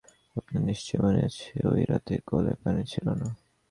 [0.35, 3.27] আপনার নিশ্চয়ই মনে আছে -ঐ রাতে কলে পানি ছিল না?